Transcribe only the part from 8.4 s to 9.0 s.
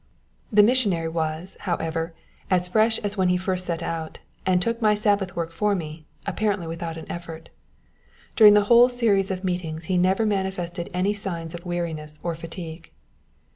the whole